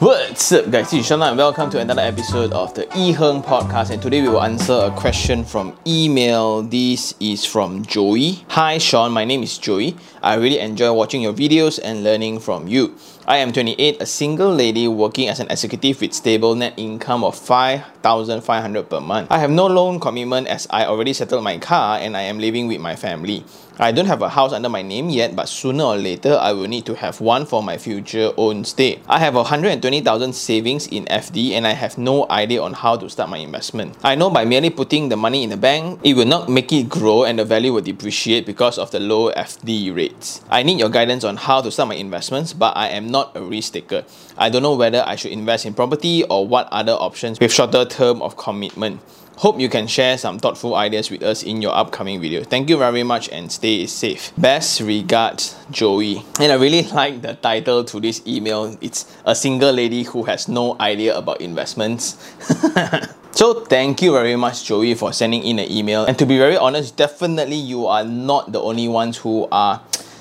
[0.00, 3.90] What's up guys, is Sean and welcome to another episode of the E Heng podcast
[3.90, 6.62] and today we will answer a question from email.
[6.62, 8.42] This is from Joey.
[8.48, 9.98] Hi Sean, my name is Joey.
[10.22, 12.96] I really enjoy watching your videos and learning from you.
[13.26, 17.36] I am 28, a single lady working as an executive with stable net income of
[17.36, 19.30] 5,500 per month.
[19.30, 22.68] I have no loan commitment as I already settled my car and I am living
[22.68, 23.44] with my family.
[23.80, 26.68] I don't have a house under my name yet, but sooner or later I will
[26.68, 29.00] need to have one for my future own stay.
[29.08, 33.30] I have 120,000 savings in FD and I have no idea on how to start
[33.30, 33.96] my investment.
[34.04, 36.90] I know by merely putting the money in the bank, it will not make it
[36.90, 40.42] grow and the value will depreciate because of the low FD rates.
[40.50, 43.40] I need your guidance on how to start my investments, but I am not a
[43.40, 44.04] risk taker.
[44.36, 47.86] I don't know whether I should invest in property or what other options with shorter
[47.86, 49.00] term of commitment.
[49.40, 52.44] Hope you can share some thoughtful ideas with us in your upcoming video.
[52.44, 54.36] Thank you very much and stay safe.
[54.36, 56.22] Best regards, Joey.
[56.38, 58.76] And I really like the title to this email.
[58.82, 62.20] It's a single lady who has no idea about investments.
[63.32, 66.56] So thank you very much Joey for sending in an email and to be very
[66.56, 69.80] honest definitely you are not the only ones who are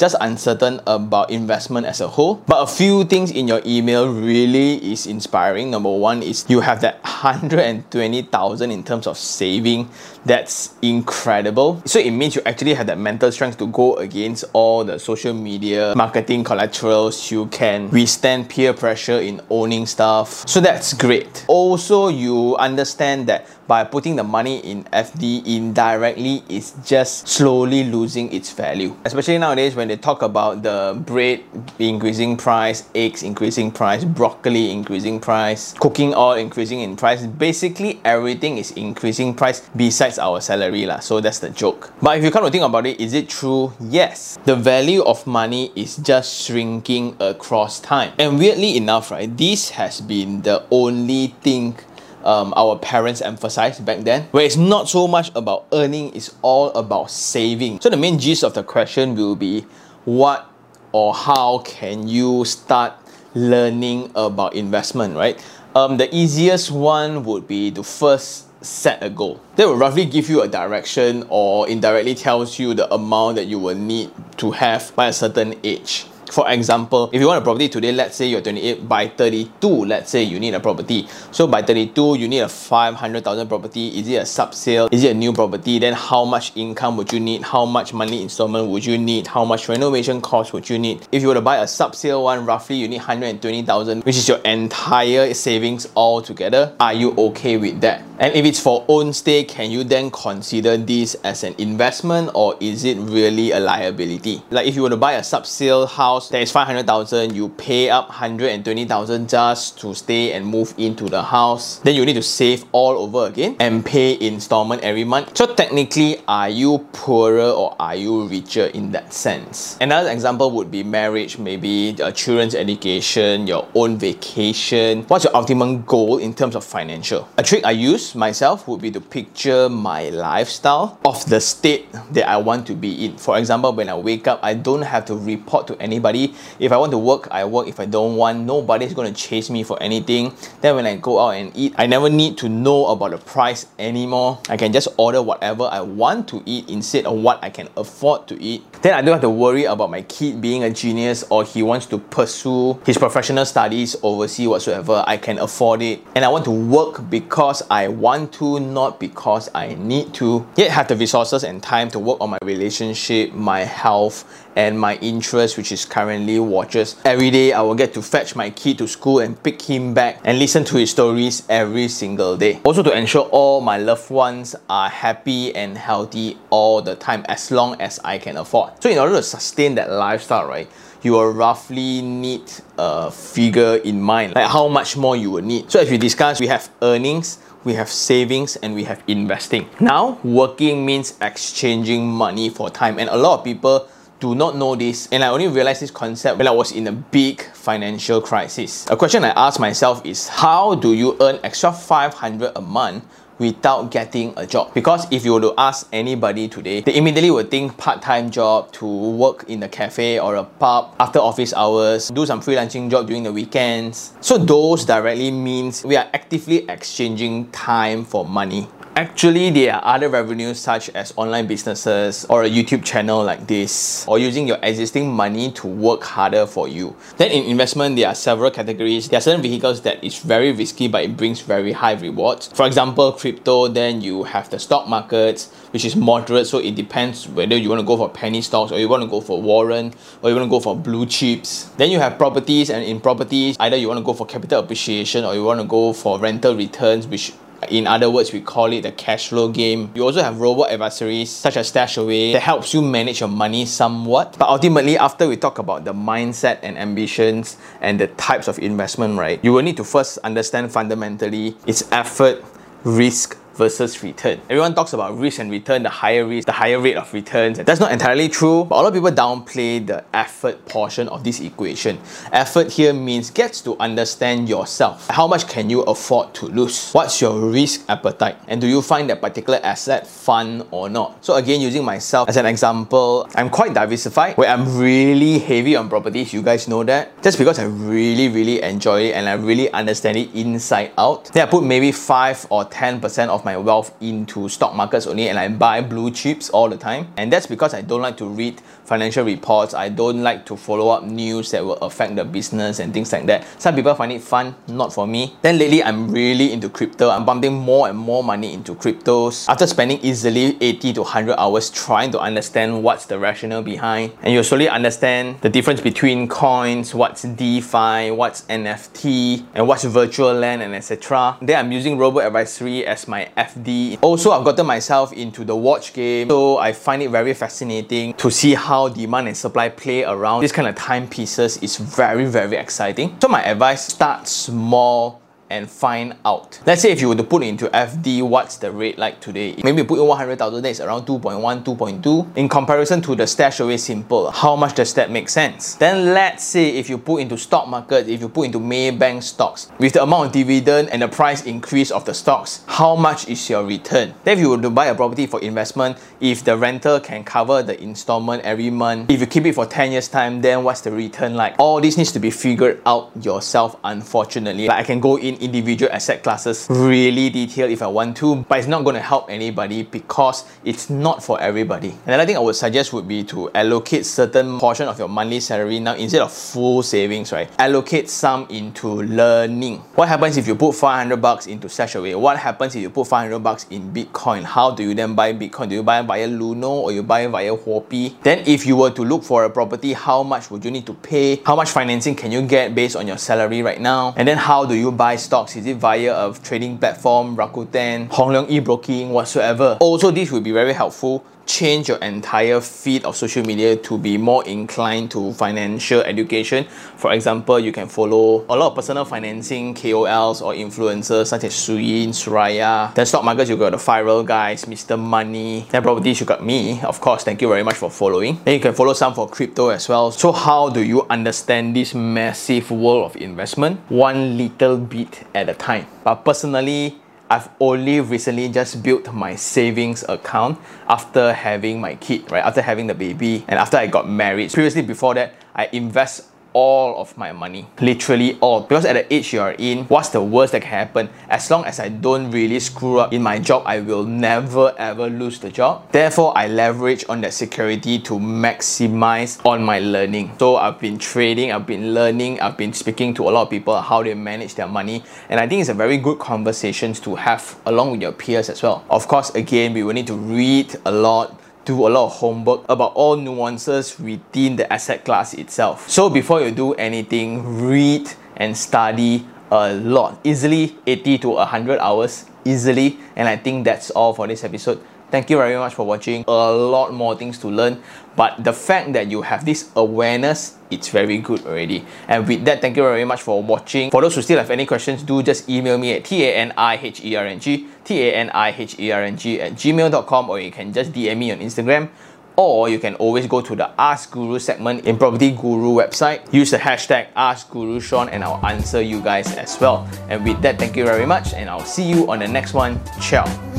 [0.00, 2.36] just uncertain about investment as a whole.
[2.46, 5.70] But a few things in your email really is inspiring.
[5.70, 9.90] Number one is you have that 120,000 in terms of saving.
[10.24, 11.82] That's incredible.
[11.84, 15.34] So it means you actually have that mental strength to go against all the social
[15.34, 17.30] media marketing collaterals.
[17.30, 20.48] You can withstand peer pressure in owning stuff.
[20.48, 21.44] So that's great.
[21.46, 28.26] Also, you understand that by putting the money in FD indirectly is just slowly losing
[28.34, 28.96] its value.
[29.04, 31.38] Especially nowadays when they talk about the bread
[31.78, 37.24] increasing price, eggs increasing price, broccoli increasing price, cooking oil increasing in price.
[37.24, 40.98] Basically everything is increasing price besides our salary lah.
[40.98, 41.92] So that's the joke.
[42.02, 43.72] But if you come to think about it, is it true?
[43.78, 44.36] Yes.
[44.46, 48.14] The value of money is just shrinking across time.
[48.18, 51.78] And weirdly enough, right, this has been the only thing
[52.24, 56.70] um, our parents emphasized back then, where it's not so much about earning, it's all
[56.72, 57.80] about saving.
[57.80, 59.66] So the main gist of the question will be
[60.04, 60.50] what
[60.92, 62.94] or how can you start
[63.34, 65.42] learning about investment, right?
[65.74, 69.40] Um, the easiest one would be to first set a goal.
[69.56, 73.58] That will roughly give you a direction or indirectly tells you the amount that you
[73.58, 76.06] will need to have by a certain age.
[76.30, 80.10] For example, if you want a property today, let's say you're 28, by 32, let's
[80.10, 81.08] say you need a property.
[81.32, 83.98] So by 32, you need a 500,000 property.
[83.98, 84.88] Is it a sub sale?
[84.92, 85.78] Is it a new property?
[85.78, 87.42] Then how much income would you need?
[87.42, 89.26] How much money installment would you need?
[89.26, 91.06] How much renovation cost would you need?
[91.12, 94.28] If you were to buy a sub sale one, roughly you need 120,000, which is
[94.28, 96.74] your entire savings all together.
[96.78, 98.09] Are you okay with that?
[98.20, 102.54] And if it's for own stay, can you then consider this as an investment or
[102.60, 104.42] is it really a liability?
[104.50, 107.88] Like if you were to buy a sub sale house, that is 500,000, you pay
[107.88, 111.78] up 120,000 just to stay and move into the house.
[111.78, 115.34] Then you need to save all over again and pay installment every month.
[115.38, 119.78] So technically, are you poorer or are you richer in that sense?
[119.80, 125.04] Another example would be marriage, maybe a children's education, your own vacation.
[125.04, 127.26] What's your ultimate goal in terms of financial?
[127.38, 132.28] A trick I use myself would be to picture my lifestyle of the state that
[132.28, 133.16] I want to be in.
[133.16, 136.34] For example, when I wake up, I don't have to report to anybody.
[136.58, 137.68] If I want to work, I work.
[137.68, 140.34] If I don't want, nobody's going to chase me for anything.
[140.60, 143.66] Then when I go out and eat, I never need to know about the price
[143.78, 144.40] anymore.
[144.48, 148.28] I can just order whatever I want to eat instead of what I can afford
[148.28, 148.64] to eat.
[148.82, 151.86] Then I don't have to worry about my kid being a genius or he wants
[151.86, 155.04] to pursue his professional studies overseas whatsoever.
[155.06, 156.00] I can afford it.
[156.14, 160.46] And I want to work because I want to, not because I need to.
[160.56, 164.24] Yet have the resources and time to work on my relationship, my health,
[164.56, 166.96] and my interest, which is currently watches.
[167.04, 170.20] Every day, I will get to fetch my kid to school and pick him back
[170.24, 172.60] and listen to his stories every single day.
[172.64, 177.50] Also to ensure all my loved ones are happy and healthy all the time as
[177.50, 178.82] long as I can afford.
[178.82, 180.68] So in order to sustain that lifestyle, right,
[181.02, 182.42] you will roughly need
[182.76, 185.70] a figure in mind, like how much more you will need.
[185.70, 189.68] So if we discussed, we have earnings, we have savings and we have investing.
[189.80, 194.76] Now, working means exchanging money for time and a lot of people do not know
[194.76, 198.86] this and I only realized this concept when I was in a big financial crisis.
[198.90, 203.04] A question I asked myself is how do you earn extra 500 a month
[203.40, 204.72] without getting a job.
[204.74, 208.86] Because if you were to ask anybody today, they immediately would think part-time job to
[208.86, 213.24] work in a cafe or a pub after office hours, do some freelancing job during
[213.24, 214.12] the weekends.
[214.20, 218.68] So those directly means we are actively exchanging time for money.
[218.96, 224.04] Actually, there are other revenues such as online businesses or a YouTube channel like this,
[224.08, 226.94] or using your existing money to work harder for you.
[227.16, 229.08] Then in investment, there are several categories.
[229.08, 232.48] There are certain vehicles that is very risky, but it brings very high rewards.
[232.48, 237.28] For example, crypto, then you have the stock markets, which is moderate, so it depends
[237.28, 239.94] whether you want to go for penny stocks or you want to go for warrant
[240.20, 241.66] or you want to go for blue chips.
[241.76, 245.24] Then you have properties, and in properties, either you want to go for capital appreciation
[245.24, 247.32] or you want to go for rental returns, which
[247.68, 249.90] in other words, we call it the cash flow game.
[249.94, 254.36] You also have robot advisories such as Stashaway that helps you manage your money somewhat.
[254.38, 259.18] But ultimately, after we talk about the mindset and ambitions and the types of investment,
[259.18, 262.44] right, you will need to first understand fundamentally its effort,
[262.84, 264.40] risk, versus return.
[264.48, 267.58] Everyone talks about risk and return, the higher risk, the higher rate of returns.
[267.58, 271.40] That's not entirely true, but a lot of people downplay the effort portion of this
[271.40, 271.98] equation.
[272.32, 275.06] Effort here means gets to understand yourself.
[275.10, 276.90] How much can you afford to lose?
[276.92, 278.38] What's your risk appetite?
[278.48, 281.22] And do you find that particular asset fun or not?
[281.22, 285.90] So again, using myself as an example, I'm quite diversified where I'm really heavy on
[285.90, 286.32] properties.
[286.32, 287.22] You guys know that.
[287.22, 291.26] Just because I really, really enjoy it and I really understand it inside out.
[291.34, 295.28] Then I put maybe 5 or 10% of my my wealth into stock markets only
[295.28, 297.08] and I buy blue chips all the time.
[297.16, 299.74] And that's because I don't like to read financial reports.
[299.74, 303.26] I don't like to follow up news that will affect the business and things like
[303.26, 303.46] that.
[303.58, 305.36] Some people find it fun, not for me.
[305.42, 307.08] Then lately, I'm really into crypto.
[307.08, 309.48] I'm pumping more and more money into cryptos.
[309.48, 314.34] After spending easily 80 to 100 hours trying to understand what's the rationale behind, and
[314.34, 320.62] you slowly understand the difference between coins, what's DeFi, what's NFT, and what's virtual land,
[320.62, 321.36] and etc.
[321.40, 323.98] Then I'm using Robo Advisory as my FD.
[324.02, 328.30] Also, I've gotten myself into the watch game, so I find it very fascinating to
[328.30, 333.16] see how demand and supply play around this kind of timepieces is very, very exciting.
[333.20, 336.60] So my advice, start small and find out.
[336.64, 339.56] Let's say if you were to put into FD, what's the rate like today?
[339.62, 342.36] Maybe put in 100,000, then it's around 2.1, 2.2.
[342.36, 345.74] In comparison to the Stashaway simple, how much does that make sense?
[345.74, 349.70] Then let's say if you put into stock market, if you put into Maybank stocks,
[349.78, 353.50] with the amount of dividend and the price increase of the stocks, how much is
[353.50, 354.14] your return?
[354.24, 357.62] Then if you were to buy a property for investment, if the renter can cover
[357.62, 360.92] the installment every month, if you keep it for 10 years time, then what's the
[360.92, 361.54] return like?
[361.58, 364.68] All this needs to be figured out yourself, unfortunately.
[364.68, 368.58] Like I can go in individual asset classes really detailed if I want to, but
[368.58, 371.94] it's not going to help anybody because it's not for everybody.
[372.06, 375.80] Another thing I would suggest would be to allocate certain portion of your monthly salary
[375.80, 377.48] now instead of full savings, right?
[377.58, 379.78] Allocate some into learning.
[379.94, 382.18] What happens if you put 500 bucks into Stashaway?
[382.18, 384.44] What happens if you put 500 bucks in Bitcoin?
[384.44, 385.68] How do you then buy Bitcoin?
[385.68, 388.20] Do you buy via Luno or you buy via Huobi?
[388.22, 390.94] Then if you were to look for a property, how much would you need to
[390.94, 391.40] pay?
[391.44, 394.14] How much financing can you get based on your salary right now?
[394.16, 395.54] And then how do you buy stocks?
[395.54, 399.78] Is it via a trading platform, Rakuten, Hong Leong e-broking, whatsoever?
[399.80, 404.16] Also, this will be very helpful change your entire feed of social media to be
[404.16, 406.64] more inclined to financial education.
[406.96, 411.52] For example, you can follow a lot of personal financing KOLs or influencers such as
[411.52, 412.94] Suyin, Suraya.
[412.94, 414.96] Then stock markets, you got the viral guys, Mr.
[414.96, 415.66] Money.
[415.70, 416.80] Then properties, you got me.
[416.82, 418.38] Of course, thank you very much for following.
[418.44, 420.12] Then you can follow some for crypto as well.
[420.12, 423.80] So how do you understand this massive world of investment?
[423.90, 425.86] One little bit at a time.
[426.04, 426.96] But personally,
[427.30, 432.44] I've only recently just built my savings account after having my kid, right?
[432.44, 434.52] After having the baby and after I got married.
[434.52, 437.66] Previously, before that, I invest all of my money.
[437.80, 438.62] Literally all.
[438.62, 441.08] Because at the age you are in, what's the worst that can happen?
[441.28, 445.08] As long as I don't really screw up in my job, I will never ever
[445.08, 445.90] lose the job.
[445.92, 450.32] Therefore, I leverage on that security to maximize on my learning.
[450.38, 453.80] So I've been trading, I've been learning, I've been speaking to a lot of people
[453.80, 455.02] how they manage their money.
[455.28, 458.62] And I think it's a very good conversations to have along with your peers as
[458.62, 458.84] well.
[458.90, 461.39] Of course, again, we will need to read a lot,
[461.70, 465.88] do a lot of homework about all nuances within the asset class itself.
[465.88, 470.18] So before you do anything, read and study a lot.
[470.24, 472.98] Easily 80 to 100 hours easily.
[473.14, 474.82] And I think that's all for this episode.
[475.10, 476.24] Thank you very much for watching.
[476.28, 477.82] A lot more things to learn,
[478.16, 481.84] but the fact that you have this awareness, it's very good already.
[482.06, 483.90] And with that, thank you very much for watching.
[483.90, 489.52] For those who still have any questions, do just email me at t-a-n-i-h-e-r-n-g, t-a-n-i-h-e-r-n-g at
[489.52, 491.88] gmail.com or you can just DM me on Instagram
[492.36, 496.32] or you can always go to the Ask Guru segment in Property Guru website.
[496.32, 499.88] Use the hashtag Ask Guru Sean and I'll answer you guys as well.
[500.08, 502.80] And with that, thank you very much and I'll see you on the next one.
[503.00, 503.49] Ciao.